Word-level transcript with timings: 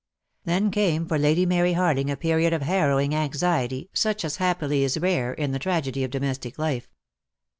Then 0.45 0.71
came 0.71 1.05
for 1.07 1.19
Lady 1.19 1.45
Mary 1.45 1.73
Harling 1.73 2.11
a 2.11 2.17
period 2.17 2.53
of 2.53 2.63
harrowing 2.63 3.13
anxiety 3.13 3.87
such 3.93 4.25
as 4.25 4.37
happily 4.37 4.81
is 4.83 4.97
rare 4.97 5.31
in 5.31 5.51
the 5.51 5.59
tragedy 5.59 6.03
of 6.03 6.09
domestic 6.09 6.57
life. 6.57 6.89